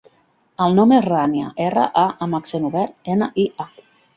El 0.67 0.77
nom 0.77 0.93
és 0.99 1.03
Rània: 1.07 1.51
erra, 1.67 1.85
a 2.07 2.09
amb 2.27 2.39
accent 2.41 2.69
obert, 2.71 2.99
ena, 3.17 3.33
i, 3.45 3.47
a. 3.67 3.73